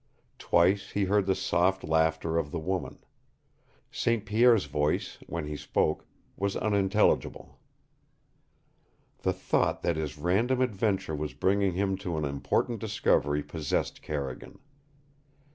[0.39, 3.03] Twice he heard the soft laughter of the woman.
[3.91, 4.25] St.
[4.25, 7.59] Pierre's voice, when he spoke, was unintelligible.
[9.21, 14.57] The thought that his random adventure was bringing him to an important discovery possessed Carrigan.